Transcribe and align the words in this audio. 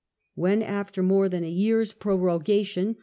When, 0.33 0.63
after 0.63 1.03
more 1.03 1.29
than 1.29 1.43
a 1.43 1.47
year's 1.47 1.93
prorogation. 1.93 2.95